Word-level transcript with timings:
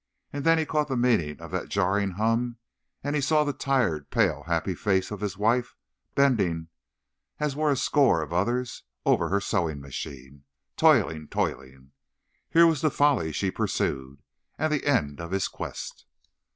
And 0.33 0.43
then 0.43 0.57
he 0.57 0.65
caught 0.65 0.87
the 0.87 0.97
meaning 0.97 1.39
of 1.39 1.51
that 1.51 1.69
jarring 1.69 2.13
hum, 2.13 2.57
and 3.03 3.15
he 3.15 3.21
saw 3.21 3.43
the 3.43 3.53
tired, 3.53 4.09
pale, 4.09 4.41
happy 4.47 4.73
face 4.73 5.11
of 5.11 5.19
his 5.21 5.37
wife, 5.37 5.75
bending, 6.15 6.69
as 7.39 7.55
were 7.55 7.69
a 7.69 7.75
score 7.77 8.23
of 8.23 8.33
others, 8.33 8.81
over 9.05 9.29
her 9.29 9.39
sewing 9.39 9.79
machine—toiling, 9.79 11.27
toiling. 11.27 11.91
Here 12.49 12.65
was 12.65 12.81
the 12.81 12.89
folly 12.89 13.31
she 13.31 13.51
pursued, 13.51 14.23
and 14.57 14.73
the 14.73 14.87
end 14.87 15.19
of 15.21 15.29
his 15.29 15.47
quest. 15.47 16.07